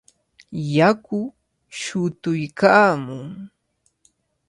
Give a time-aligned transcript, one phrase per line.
[0.75, 1.19] Yaku
[1.79, 3.29] shutuykaamun.